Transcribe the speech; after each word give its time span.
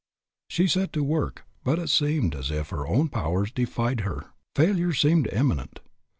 She 0.47 0.67
set 0.67 0.93
to 0.93 1.03
work, 1.03 1.45
but 1.63 1.77
it 1.77 1.89
seemed 1.89 2.33
as 2.33 2.49
if 2.49 2.69
even 2.73 2.77
her 2.79 2.87
own 2.87 3.09
powers 3.09 3.51
defied 3.51 3.99
her. 3.99 4.31
Failure 4.55 4.93
seemed 4.93 5.27
imminent. 5.31 5.79